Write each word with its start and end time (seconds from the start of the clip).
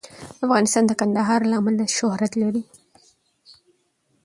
افغانستان 0.45 0.83
د 0.87 0.91
کندهار 0.99 1.39
له 1.49 1.55
امله 1.61 1.85
شهرت 1.97 2.33
لري. 2.41 2.63